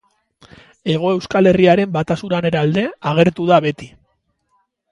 [0.93, 3.91] Hego Euskal Herriaren batasunaren alde agertu da beti.